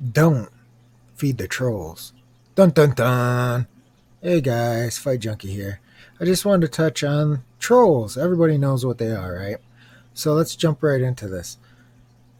[0.00, 0.48] don't
[1.14, 2.12] feed the trolls.
[2.54, 3.66] Dun dun dun.
[4.22, 5.80] Hey guys, Fight Junkie here.
[6.20, 8.16] I just wanted to touch on trolls.
[8.16, 9.58] Everybody knows what they are, right?
[10.14, 11.58] So let's jump right into this.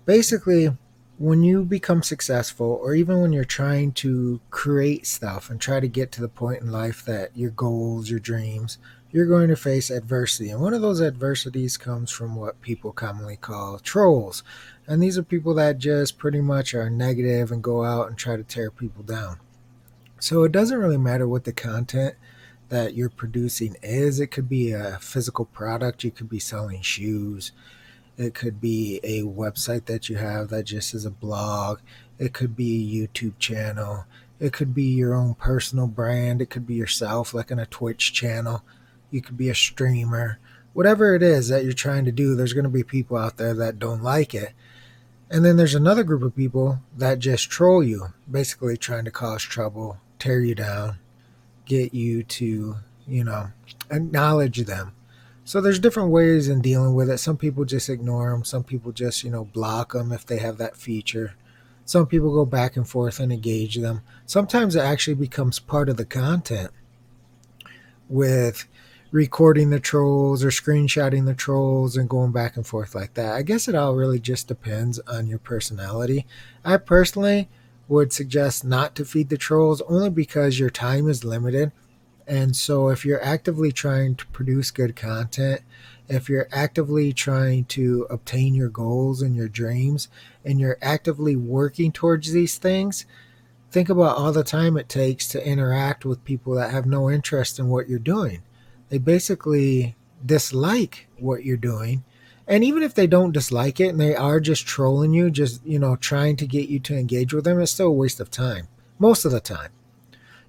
[0.05, 0.77] Basically,
[1.19, 5.89] when you become successful, or even when you're trying to create stuff and try to
[5.89, 8.79] get to the point in life that your goals, your dreams,
[9.11, 10.51] you're going to face adversity.
[10.51, 14.43] And one of those adversities comes from what people commonly call trolls.
[14.87, 18.37] And these are people that just pretty much are negative and go out and try
[18.37, 19.39] to tear people down.
[20.21, 22.17] So it doesn't really matter what the content
[22.69, 24.21] that you're producing is.
[24.21, 27.53] It could be a physical product, you could be selling shoes,
[28.17, 31.79] it could be a website that you have that just is a blog,
[32.19, 34.05] it could be a YouTube channel,
[34.41, 38.13] it could be your own personal brand, it could be yourself, like on a Twitch
[38.13, 38.63] channel,
[39.11, 40.39] you could be a streamer.
[40.73, 43.55] Whatever it is that you're trying to do, there's going to be people out there
[43.55, 44.53] that don't like it.
[45.31, 49.43] And then there's another group of people that just troll you, basically trying to cause
[49.43, 50.99] trouble, tear you down,
[51.67, 53.49] get you to, you know,
[53.91, 54.93] acknowledge them.
[55.45, 57.19] So there's different ways in dealing with it.
[57.19, 58.45] Some people just ignore them.
[58.45, 61.35] Some people just, you know, block them if they have that feature.
[61.85, 64.03] Some people go back and forth and engage them.
[64.27, 66.71] Sometimes it actually becomes part of the content
[68.11, 68.67] with
[69.11, 73.33] recording the trolls or screenshotting the trolls and going back and forth like that.
[73.33, 76.27] I guess it all really just depends on your personality.
[76.65, 77.49] I personally
[77.89, 81.73] would suggest not to feed the trolls only because your time is limited.
[82.27, 85.63] And so, if you're actively trying to produce good content,
[86.09, 90.09] if you're actively trying to obtain your goals and your dreams,
[90.45, 93.07] and you're actively working towards these things,
[93.71, 97.59] think about all the time it takes to interact with people that have no interest
[97.59, 98.43] in what you're doing.
[98.89, 102.05] They basically dislike what you're doing
[102.49, 105.79] and even if they don't dislike it and they are just trolling you, just, you
[105.79, 108.69] know, trying to get you to engage with them, it's still a waste of time.
[108.99, 109.71] Most of the time.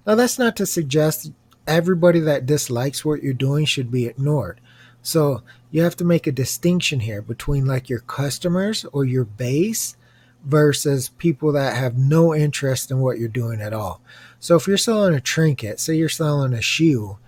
[0.06, 1.30] Now, that's not to suggest
[1.66, 4.62] everybody that dislikes what you're doing should be ignored.
[5.02, 9.94] So you have to make a distinction here between like your customers or your base
[10.42, 14.00] versus people that have no interest in what you're doing at all.
[14.38, 17.18] So if you're selling a trinket, say you're selling a shoe,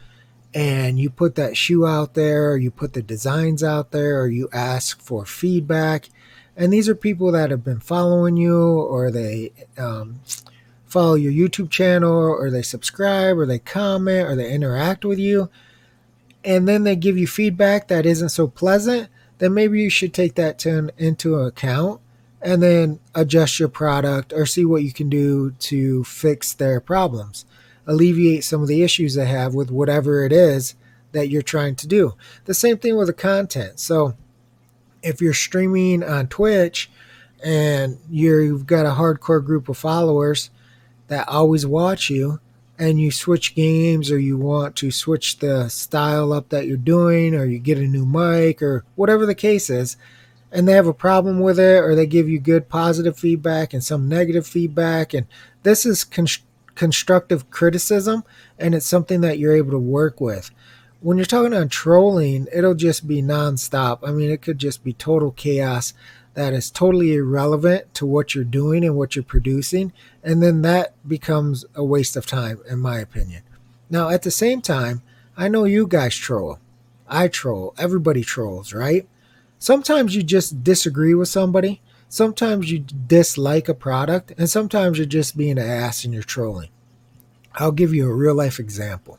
[0.54, 4.48] and you put that shoe out there, you put the designs out there, or you
[4.52, 6.08] ask for feedback.
[6.56, 10.20] And these are people that have been following you, or they um,
[10.84, 15.48] follow your YouTube channel, or they subscribe, or they comment, or they interact with you.
[16.44, 19.08] And then they give you feedback that isn't so pleasant.
[19.38, 22.00] Then maybe you should take that to, into account
[22.42, 27.44] and then adjust your product or see what you can do to fix their problems
[27.86, 30.74] alleviate some of the issues they have with whatever it is
[31.12, 32.14] that you're trying to do.
[32.44, 33.80] The same thing with the content.
[33.80, 34.14] So
[35.02, 36.90] if you're streaming on Twitch
[37.42, 40.50] and you've got a hardcore group of followers
[41.08, 42.40] that always watch you
[42.78, 47.34] and you switch games or you want to switch the style up that you're doing
[47.34, 49.96] or you get a new mic or whatever the case is
[50.50, 53.82] and they have a problem with it or they give you good positive feedback and
[53.82, 55.26] some negative feedback and
[55.62, 56.04] this is
[56.74, 58.24] constructive criticism
[58.58, 60.50] and it's something that you're able to work with.
[61.00, 63.98] When you're talking on trolling, it'll just be nonstop.
[64.02, 65.94] I mean, it could just be total chaos
[66.34, 69.92] that is totally irrelevant to what you're doing and what you're producing.
[70.22, 73.42] And then that becomes a waste of time, in my opinion.
[73.90, 75.02] Now, at the same time,
[75.36, 76.58] I know you guys troll.
[77.08, 77.74] I troll.
[77.78, 79.06] Everybody trolls, right?
[79.58, 81.80] Sometimes you just disagree with somebody
[82.12, 86.68] Sometimes you dislike a product, and sometimes you're just being an ass and you're trolling.
[87.54, 89.18] I'll give you a real life example.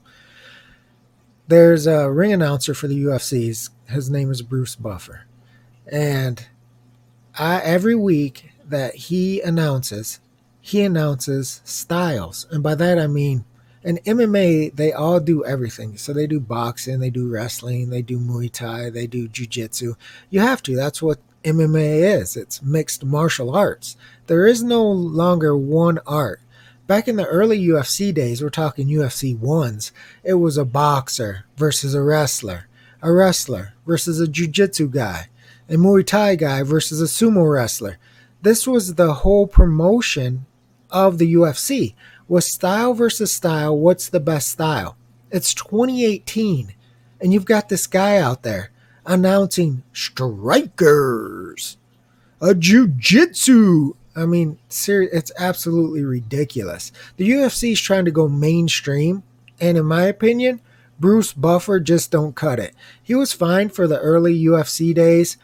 [1.48, 3.72] There's a ring announcer for the UFCs.
[3.88, 5.26] His name is Bruce Buffer.
[5.92, 6.46] And
[7.36, 10.20] I, every week that he announces,
[10.62, 12.46] he announces styles.
[12.52, 13.44] And by that I mean,
[13.82, 15.98] in MMA, they all do everything.
[15.98, 19.96] So they do boxing, they do wrestling, they do Muay Thai, they do Jiu Jitsu.
[20.30, 20.76] You have to.
[20.76, 22.36] That's what MMA is.
[22.36, 23.98] It's mixed martial arts.
[24.28, 26.42] There is no longer one art.
[26.88, 29.92] Back in the early UFC days, we're talking UFC ones,
[30.24, 32.68] it was a boxer versus a wrestler,
[33.02, 35.30] a wrestler versus a jiu-jitsu guy,
[35.70, 37.98] a Muay Thai guy versus a sumo wrestler.
[38.42, 40.46] This was the whole promotion
[40.92, 41.96] of the UFC.
[42.28, 44.98] Was style versus style, what's the best style?
[45.32, 46.74] It's 2018
[47.24, 48.70] and you've got this guy out there
[49.06, 51.78] announcing strikers,
[52.42, 53.96] a jujitsu.
[54.16, 56.92] I mean, ser- it's absolutely ridiculous.
[57.18, 59.24] The UFC is trying to go mainstream,
[59.60, 60.62] and in my opinion,
[61.00, 62.76] Bruce Buffer just don't cut it.
[63.02, 65.38] He was fine for the early UFC days,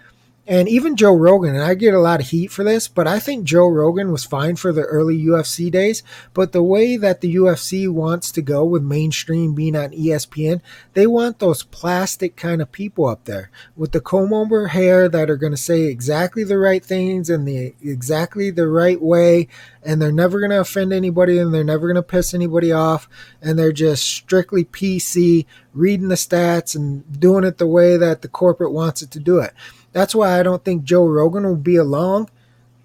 [0.49, 3.19] And even Joe Rogan, and I get a lot of heat for this, but I
[3.19, 6.01] think Joe Rogan was fine for the early UFC days.
[6.33, 10.61] But the way that the UFC wants to go with mainstream being on ESPN,
[10.95, 15.29] they want those plastic kind of people up there with the comb over hair that
[15.29, 19.47] are going to say exactly the right things and the exactly the right way.
[19.83, 23.07] And they're never going to offend anybody and they're never going to piss anybody off.
[23.39, 25.45] And they're just strictly PC,
[25.75, 29.37] reading the stats and doing it the way that the corporate wants it to do
[29.37, 29.53] it.
[29.91, 32.29] That's why I don't think Joe Rogan will be along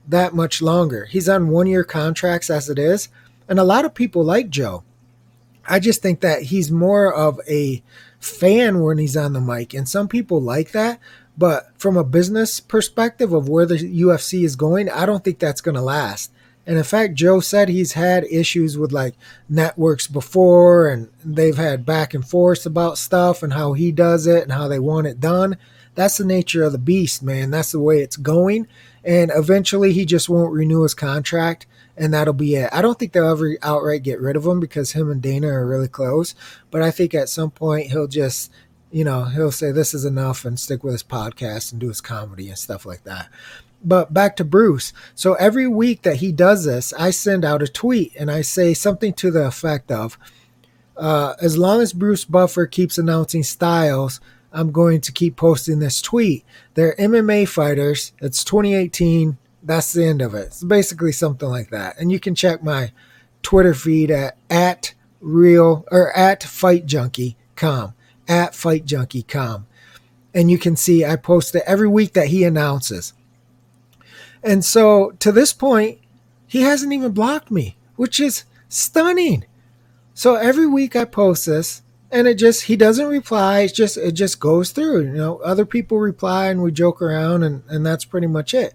[0.06, 1.06] that much longer.
[1.06, 3.08] He's on one year contracts as it is.
[3.48, 4.84] And a lot of people like Joe.
[5.66, 7.82] I just think that he's more of a
[8.18, 9.74] fan when he's on the mic.
[9.74, 11.00] And some people like that.
[11.36, 15.60] But from a business perspective of where the UFC is going, I don't think that's
[15.60, 16.30] going to last.
[16.66, 19.14] And in fact, Joe said he's had issues with like
[19.48, 24.44] networks before and they've had back and forth about stuff and how he does it
[24.44, 25.58] and how they want it done
[25.94, 27.50] that's the nature of the beast, man.
[27.50, 28.66] That's the way it's going.
[29.04, 32.70] And eventually he just won't renew his contract and that'll be it.
[32.72, 35.66] I don't think they'll ever outright get rid of him because him and Dana are
[35.66, 36.34] really close.
[36.70, 38.50] But I think at some point he'll just,
[38.90, 42.00] you know, he'll say this is enough and stick with his podcast and do his
[42.00, 43.28] comedy and stuff like that.
[43.84, 44.92] But back to Bruce.
[45.14, 48.74] So every week that he does this, I send out a tweet and I say
[48.74, 50.18] something to the effect of,
[50.96, 54.20] uh, as long as Bruce Buffer keeps announcing styles,
[54.54, 56.44] I'm going to keep posting this tweet.
[56.74, 58.12] They're MMA fighters.
[58.20, 59.36] It's 2018.
[59.62, 60.46] That's the end of it.
[60.46, 61.98] It's basically something like that.
[61.98, 62.92] And you can check my
[63.42, 67.94] Twitter feed at at real or at fight junkie com
[68.28, 69.66] at fight junkie com.
[70.32, 73.12] And you can see I post it every week that he announces.
[74.42, 75.98] And so to this point,
[76.46, 79.46] he hasn't even blocked me, which is stunning.
[80.12, 81.82] So every week I post this
[82.14, 83.62] and it just he doesn't reply.
[83.62, 87.42] It's just it just goes through you know other people reply and we joke around
[87.42, 88.72] and and that's pretty much it.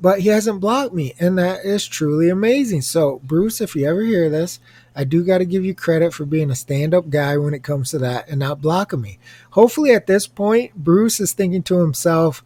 [0.00, 2.82] But he hasn't blocked me and that is truly amazing.
[2.82, 4.60] So bruce if you ever hear this
[4.94, 7.90] i do got to give you credit for being a stand-up guy when it comes
[7.90, 9.18] to that and not blocking me.
[9.52, 12.44] Hopefully at this point bruce is thinking to himself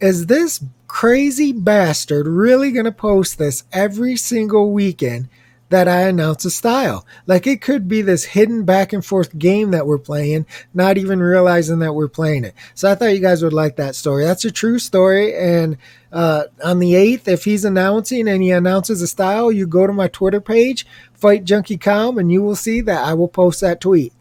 [0.00, 5.28] is this crazy bastard really going to post this every single weekend
[5.72, 7.06] that I announce a style.
[7.26, 11.20] Like it could be this hidden back and forth game that we're playing, not even
[11.20, 12.54] realizing that we're playing it.
[12.74, 14.24] So I thought you guys would like that story.
[14.24, 15.34] That's a true story.
[15.34, 15.78] And
[16.12, 19.94] uh, on the 8th, if he's announcing and he announces a style, you go to
[19.94, 23.80] my Twitter page, Fight Junkie Com, and you will see that I will post that
[23.80, 24.12] tweet.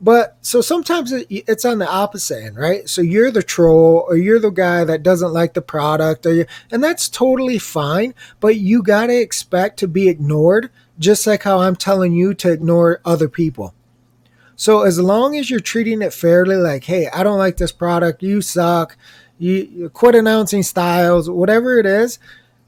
[0.00, 2.88] But so sometimes it's on the opposite end, right?
[2.88, 6.46] So you're the troll or you're the guy that doesn't like the product or you,
[6.70, 11.60] and that's totally fine, but you got to expect to be ignored just like how
[11.60, 13.74] I'm telling you to ignore other people.
[14.54, 18.22] So as long as you're treating it fairly like, "Hey, I don't like this product,
[18.22, 18.96] you suck.
[19.38, 22.18] You, you quit announcing styles, whatever it is,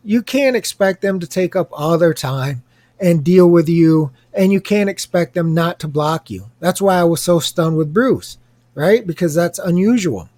[0.04, 2.62] you can't expect them to take up all their time
[3.00, 6.46] and deal with you and you can't expect them not to block you.
[6.60, 8.38] That's why I was so stunned with Bruce,
[8.74, 9.06] right?
[9.06, 10.28] Because that's unusual.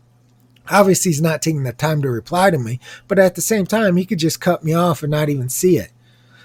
[0.71, 2.79] Obviously, he's not taking the time to reply to me,
[3.09, 5.77] but at the same time, he could just cut me off and not even see
[5.77, 5.91] it.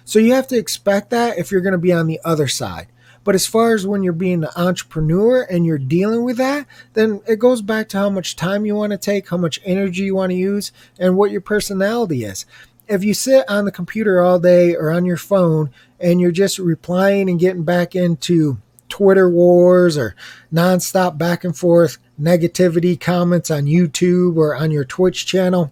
[0.03, 2.87] So you have to expect that if you're going to be on the other side.
[3.23, 7.21] But as far as when you're being an entrepreneur and you're dealing with that, then
[7.27, 10.15] it goes back to how much time you want to take, how much energy you
[10.15, 12.45] want to use, and what your personality is
[12.87, 16.59] if you sit on the computer all day or on your phone and you're just
[16.59, 18.57] replying and getting back into
[18.89, 20.15] Twitter wars or
[20.53, 25.71] nonstop back and forth negativity comments on YouTube or on your Twitch channel,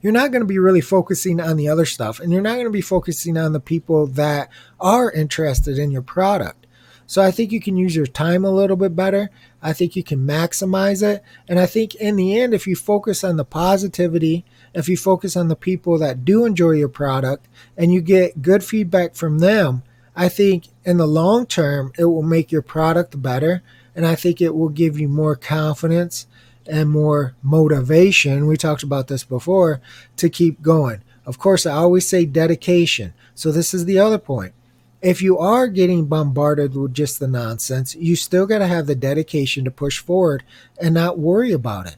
[0.00, 2.64] you're not going to be really focusing on the other stuff and you're not going
[2.64, 6.66] to be focusing on the people that are interested in your product.
[7.06, 9.30] So I think you can use your time a little bit better.
[9.62, 11.22] I think you can maximize it.
[11.48, 14.44] And I think in the end, if you focus on the positivity
[14.76, 18.62] if you focus on the people that do enjoy your product and you get good
[18.62, 19.82] feedback from them,
[20.14, 23.62] I think in the long term, it will make your product better.
[23.94, 26.26] And I think it will give you more confidence
[26.66, 28.46] and more motivation.
[28.46, 29.80] We talked about this before
[30.18, 31.02] to keep going.
[31.24, 33.14] Of course, I always say dedication.
[33.34, 34.52] So, this is the other point.
[35.00, 38.94] If you are getting bombarded with just the nonsense, you still got to have the
[38.94, 40.44] dedication to push forward
[40.80, 41.96] and not worry about it.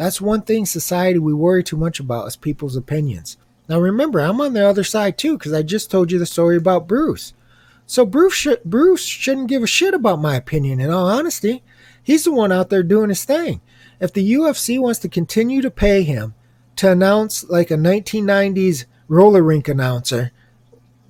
[0.00, 3.36] That's one thing society we worry too much about is people's opinions.
[3.68, 6.56] Now remember, I'm on the other side too because I just told you the story
[6.56, 7.34] about Bruce.
[7.84, 10.80] So Bruce should, Bruce shouldn't give a shit about my opinion.
[10.80, 11.62] In all honesty,
[12.02, 13.60] he's the one out there doing his thing.
[14.00, 16.32] If the UFC wants to continue to pay him
[16.76, 20.32] to announce like a 1990s roller rink announcer,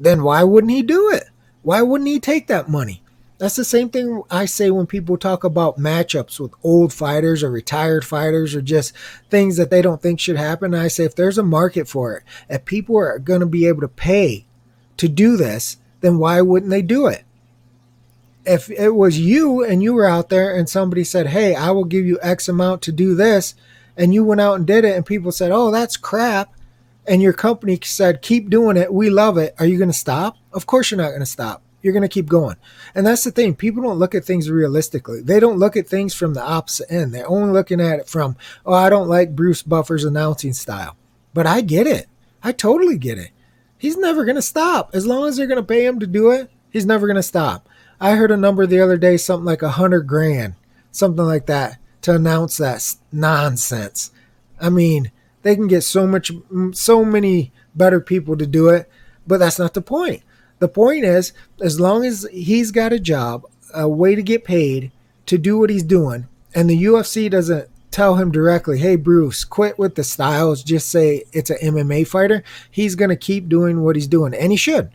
[0.00, 1.26] then why wouldn't he do it?
[1.62, 3.04] Why wouldn't he take that money?
[3.40, 7.50] That's the same thing I say when people talk about matchups with old fighters or
[7.50, 8.94] retired fighters or just
[9.30, 10.74] things that they don't think should happen.
[10.74, 13.80] I say if there's a market for it, if people are going to be able
[13.80, 14.44] to pay
[14.98, 17.24] to do this, then why wouldn't they do it?
[18.44, 21.84] If it was you and you were out there and somebody said, Hey, I will
[21.84, 23.54] give you X amount to do this,
[23.96, 26.52] and you went out and did it, and people said, Oh, that's crap,
[27.06, 30.36] and your company said, Keep doing it, we love it, are you going to stop?
[30.52, 32.56] Of course, you're not going to stop you're going to keep going.
[32.94, 33.54] And that's the thing.
[33.54, 35.20] People don't look at things realistically.
[35.20, 37.14] They don't look at things from the opposite end.
[37.14, 40.96] They're only looking at it from, oh, I don't like Bruce Buffer's announcing style.
[41.32, 42.08] But I get it.
[42.42, 43.30] I totally get it.
[43.78, 44.90] He's never going to stop.
[44.94, 47.22] As long as they're going to pay him to do it, he's never going to
[47.22, 47.68] stop.
[48.00, 50.54] I heard a number the other day, something like a hundred grand,
[50.90, 54.10] something like that, to announce that nonsense.
[54.60, 56.32] I mean, they can get so much,
[56.72, 58.90] so many better people to do it,
[59.26, 60.22] but that's not the point
[60.60, 64.92] the point is, as long as he's got a job, a way to get paid
[65.26, 69.78] to do what he's doing, and the UFC doesn't tell him directly, hey, Bruce, quit
[69.78, 73.96] with the styles, just say it's an MMA fighter, he's going to keep doing what
[73.96, 74.34] he's doing.
[74.34, 74.90] And he should.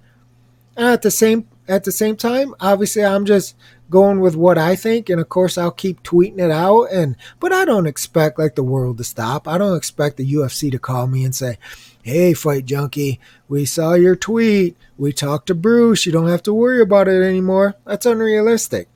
[0.77, 3.55] And at the same at the same time, obviously I'm just
[3.89, 7.53] going with what I think and of course I'll keep tweeting it out and but
[7.53, 9.47] I don't expect like the world to stop.
[9.47, 11.57] I don't expect the UFC to call me and say,
[12.01, 14.77] Hey, Fight Junkie, we saw your tweet.
[14.97, 16.05] We talked to Bruce.
[16.05, 17.75] You don't have to worry about it anymore.
[17.85, 18.87] That's unrealistic.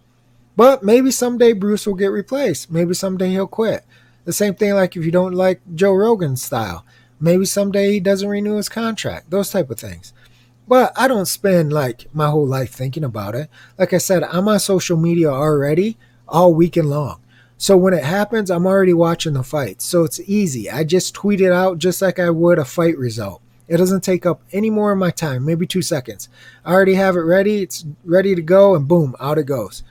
[0.56, 2.70] But maybe someday Bruce will get replaced.
[2.70, 3.86] Maybe someday he'll quit.
[4.26, 6.86] The same thing like if you don't like Joe Rogan's style.
[7.20, 9.30] Maybe someday he doesn't renew his contract.
[9.30, 10.14] Those type of things.
[10.70, 13.50] But I don't spend like my whole life thinking about it.
[13.80, 15.98] Like I said, I'm on social media already
[16.28, 17.22] all weekend long.
[17.58, 19.82] So when it happens, I'm already watching the fight.
[19.82, 20.70] So it's easy.
[20.70, 23.42] I just tweet it out just like I would a fight result.
[23.68, 26.30] It doesn't take up any more of my time, maybe two seconds.
[26.64, 27.64] I already have it ready.
[27.64, 29.82] It's ready to go, and boom, out it goes.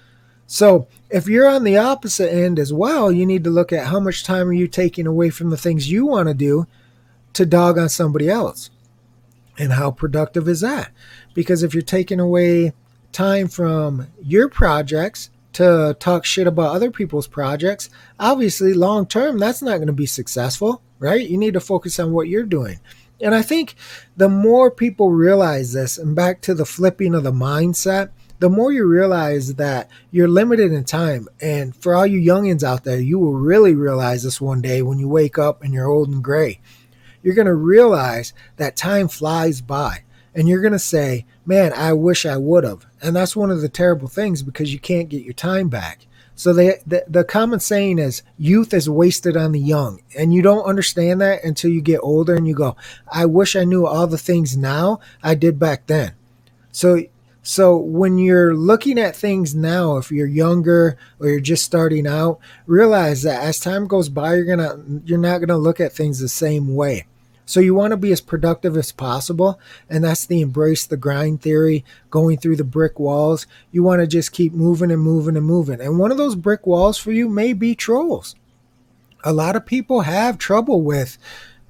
[0.46, 3.98] So if you're on the opposite end as well, you need to look at how
[3.98, 6.68] much time are you taking away from the things you want to do
[7.32, 8.70] to dog on somebody else.
[9.58, 10.92] And how productive is that?
[11.34, 12.72] Because if you're taking away
[13.12, 19.62] time from your projects to talk shit about other people's projects, obviously, long term, that's
[19.62, 21.28] not going to be successful, right?
[21.28, 22.78] You need to focus on what you're doing.
[23.20, 23.74] And I think
[24.16, 28.70] the more people realize this, and back to the flipping of the mindset, the more
[28.72, 31.26] you realize that you're limited in time.
[31.40, 35.00] And for all you youngins out there, you will really realize this one day when
[35.00, 36.60] you wake up and you're old and gray.
[37.22, 41.92] You're going to realize that time flies by and you're going to say, man, I
[41.94, 42.86] wish I would have.
[43.02, 46.06] And that's one of the terrible things because you can't get your time back.
[46.36, 50.40] So the, the, the common saying is youth is wasted on the young, and you
[50.40, 52.76] don't understand that until you get older and you go,
[53.12, 56.12] I wish I knew all the things now I did back then.
[56.70, 57.02] So
[57.48, 62.40] so when you're looking at things now, if you're younger or you're just starting out,
[62.66, 66.28] realize that as time goes by, you're gonna you're not gonna look at things the
[66.28, 67.06] same way.
[67.46, 71.40] So you want to be as productive as possible, and that's the embrace the grind
[71.40, 73.46] theory, going through the brick walls.
[73.72, 75.80] You want to just keep moving and moving and moving.
[75.80, 78.36] And one of those brick walls for you may be trolls.
[79.24, 81.16] A lot of people have trouble with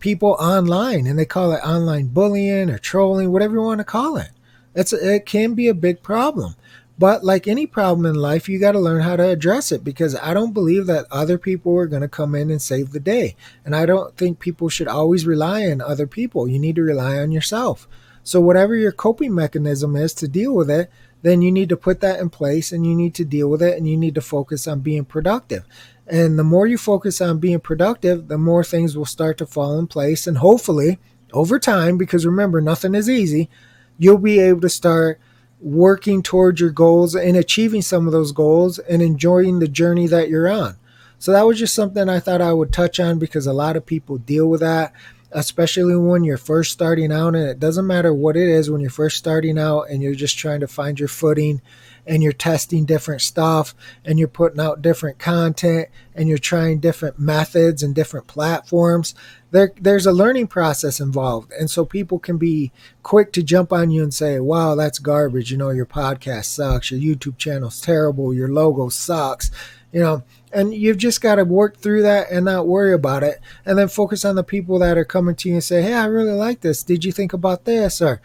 [0.01, 4.17] people online, and they call it online bullying or trolling, whatever you want to call
[4.17, 4.31] it.
[4.79, 6.55] It's it can be a big problem.
[6.97, 10.15] But like any problem in life, you got to learn how to address it because
[10.15, 13.35] I don't believe that other people are going to come in and save the day.
[13.65, 16.47] And I don't think people should always rely on other people.
[16.47, 17.89] You need to rely on yourself.
[18.23, 20.91] So, whatever your coping mechanism is to deal with it,
[21.23, 23.77] then you need to put that in place and you need to deal with it
[23.77, 25.65] and you need to focus on being productive.
[26.07, 29.77] And the more you focus on being productive, the more things will start to fall
[29.77, 30.29] in place.
[30.29, 30.99] And hopefully,
[31.33, 33.51] over time, because remember, nothing is easy,
[33.99, 35.21] you'll be able to start
[35.61, 40.29] working towards your goals and achieving some of those goals and enjoying the journey that
[40.29, 40.77] you're on.
[41.19, 43.85] So that was just something I thought I would touch on because a lot of
[43.85, 44.93] people deal with that,
[45.33, 47.35] especially when you're first starting out.
[47.35, 50.39] And it doesn't matter what it is when you're first starting out and you're just
[50.39, 51.61] trying to find your footing
[52.09, 53.75] and you're testing different stuff
[54.05, 59.15] and you're putting out different content and you're trying different methods and different platforms
[59.51, 61.53] there there's a learning process involved.
[61.53, 62.73] And so people can be
[63.03, 65.51] quick to jump on you and say wow that's garbage.
[65.51, 66.91] You know your podcast sucks.
[66.91, 68.35] Your youtube channel's terrible.
[68.35, 69.51] Your logo sucks.
[69.93, 70.23] You know
[70.53, 73.41] and you've just got to work through that and not worry about it.
[73.65, 76.05] And then focus on the people that are coming to you and say hey i
[76.05, 76.83] really like this.
[76.83, 78.03] Did you think about this?
[78.03, 78.21] Or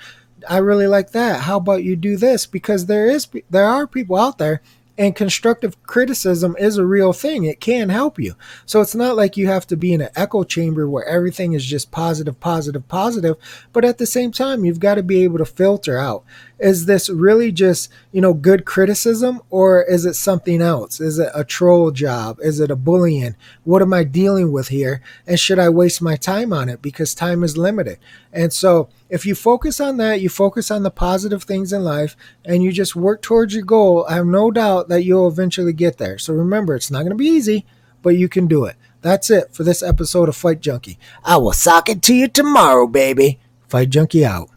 [0.49, 1.41] I really like that.
[1.41, 2.45] How about you do this?
[2.45, 4.61] Because there is there are people out there
[4.95, 7.45] And constructive criticism is a real thing.
[7.45, 8.35] It can help you.
[8.67, 11.65] So it's not like you have to be in an echo chamber where everything is
[11.65, 13.37] just positive, positive, positive.
[13.71, 16.23] But at the same time, you've got to be able to filter out
[16.59, 20.99] is this really just, you know, good criticism or is it something else?
[20.99, 22.37] Is it a troll job?
[22.41, 23.35] Is it a bullying?
[23.63, 25.01] What am I dealing with here?
[25.27, 27.99] And should I waste my time on it because time is limited?
[28.31, 32.15] And so if you focus on that, you focus on the positive things in life
[32.45, 35.97] and you just work towards your goal, I have no doubt that you'll eventually get
[35.97, 36.17] there.
[36.17, 37.65] So remember, it's not going to be easy,
[38.01, 38.75] but you can do it.
[39.01, 40.97] That's it for this episode of Fight Junkie.
[41.25, 43.39] I will sock it to you tomorrow, baby.
[43.67, 44.52] Fight Junkie out.